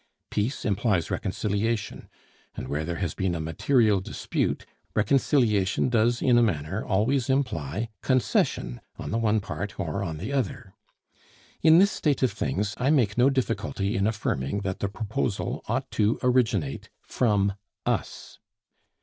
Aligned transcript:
Peace 0.31 0.65
implies 0.65 1.11
reconciliation; 1.11 2.09
and 2.55 2.67
where 2.67 2.83
there 2.85 2.95
has 2.95 3.13
been 3.13 3.35
a 3.35 3.39
material 3.39 3.99
dispute, 4.01 4.65
reconciliation 4.95 5.89
does 5.89 6.23
in 6.23 6.39
a 6.39 6.41
manner 6.41 6.83
always 6.83 7.29
imply 7.29 7.87
concession 8.01 8.81
on 8.97 9.11
the 9.11 9.19
one 9.19 9.39
part 9.39 9.79
or 9.79 10.01
on 10.01 10.17
the 10.17 10.33
other. 10.33 10.73
In 11.61 11.77
this 11.77 11.91
state 11.91 12.23
of 12.23 12.31
things 12.31 12.73
I 12.79 12.89
make 12.89 13.15
no 13.15 13.29
difficulty 13.29 13.95
in 13.95 14.07
affirming 14.07 14.61
that 14.61 14.79
the 14.79 14.89
proposal 14.89 15.63
ought 15.67 15.91
to 15.91 16.17
originate 16.23 16.89
from 17.03 17.53
us. 17.85 18.39